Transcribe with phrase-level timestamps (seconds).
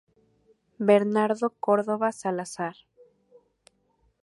[0.89, 2.75] Bernardo Córdova Salazar.